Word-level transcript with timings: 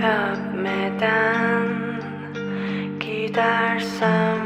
öpmeden 0.00 1.66
gidersem 3.00 4.38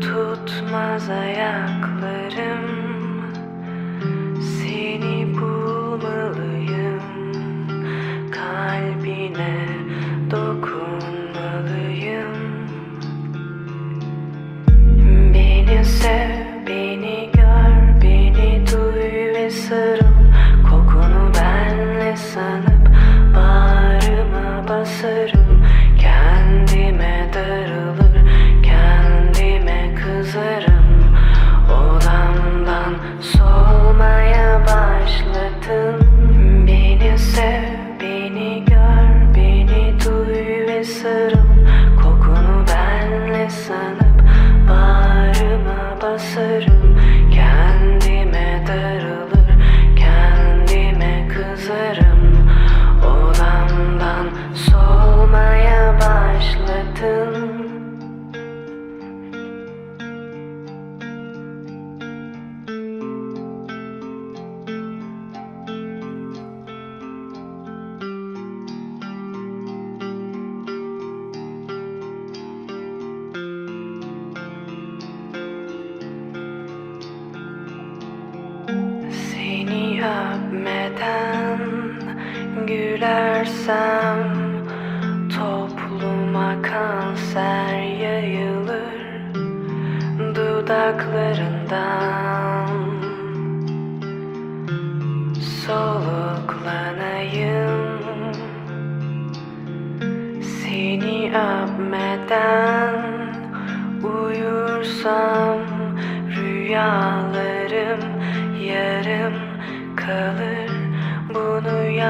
Tutmaz 0.00 1.10
ayaklarım. 1.10 2.66
Seni 4.40 5.25
gülersem 82.66 84.18
Topluma 85.36 86.62
kanser 86.62 87.82
yayılır 87.82 88.96
Dudaklarından. 90.34 91.86
Soluklanayım 95.66 96.36
Seni 100.42 101.32
öpmeden 101.36 102.96
uyursam 104.02 105.60
rüyalarım 106.36 108.02
yarım 108.60 109.34
kalır 109.96 110.45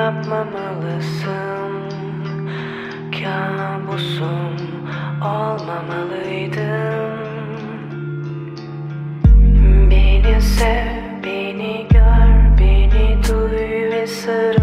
yapmamalısın 0.07 1.73
Kabusum 3.11 4.57
olmamalıydın. 5.23 7.17
Beni 9.91 10.43
sev, 10.43 11.25
beni 11.25 11.87
gör, 11.91 12.59
beni 12.59 13.19
duy 13.29 13.91
ve 13.91 14.07
sarıl 14.07 14.56